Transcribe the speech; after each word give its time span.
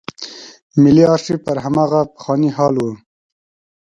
ملي 0.81 1.03
آرشیف 1.13 1.39
پر 1.45 1.57
هماغه 1.65 2.01
پخواني 2.13 2.49
حال 2.57 2.75
و. 2.79 2.85